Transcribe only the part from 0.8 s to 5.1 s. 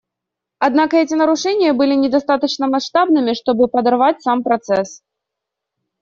эти нарушения были недостаточно масштабными, чтобы подорвать сам процесс.